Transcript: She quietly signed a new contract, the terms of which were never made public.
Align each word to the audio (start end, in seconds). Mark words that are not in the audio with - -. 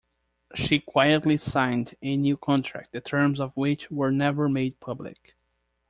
She 0.55 0.79
quietly 0.79 1.37
signed 1.37 1.93
a 2.01 2.17
new 2.17 2.35
contract, 2.35 2.91
the 2.91 3.01
terms 3.01 3.39
of 3.39 3.55
which 3.55 3.91
were 3.91 4.09
never 4.11 4.49
made 4.49 4.79
public. 4.79 5.35